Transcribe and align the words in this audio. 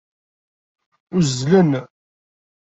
Uzzlen. 1.17 1.71